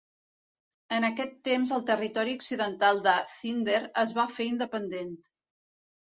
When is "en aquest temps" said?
0.95-1.73